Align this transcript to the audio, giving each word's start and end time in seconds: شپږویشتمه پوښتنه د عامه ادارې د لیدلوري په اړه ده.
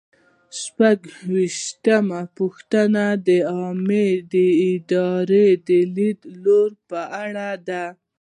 شپږویشتمه 0.61 2.21
پوښتنه 2.37 3.05
د 3.27 3.29
عامه 3.53 4.05
ادارې 4.71 5.47
د 5.67 5.69
لیدلوري 5.95 6.77
په 6.89 7.01
اړه 7.23 7.49
ده. 7.67 7.85